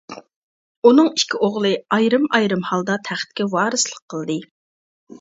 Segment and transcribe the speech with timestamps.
[0.89, 4.43] ئۇنىڭ ئىككى ئوغلى ئايرىم-ئايرىم ھالدا تەختكە ۋارىسلىق قىلدى.